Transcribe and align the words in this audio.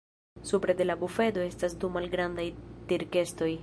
Supre 0.49 0.73
de 0.79 0.87
la 0.89 0.95
bufedo 1.03 1.45
estas 1.51 1.79
du 1.85 1.93
malgrandaj 1.99 2.51
tirkestoj. 2.93 3.57